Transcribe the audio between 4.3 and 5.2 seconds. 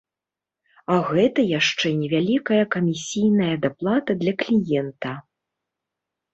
кліента.